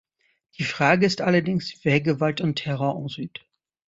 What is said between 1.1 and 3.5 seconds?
allerdings, wer Gewalt und Terror ausübt.